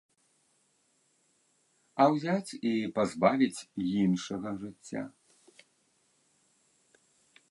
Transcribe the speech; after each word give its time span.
А 2.05 2.07
ўзяць 2.13 2.51
і 2.69 2.71
пазбавіць 2.95 3.65
іншага 4.05 4.49
жыцця. 4.63 5.03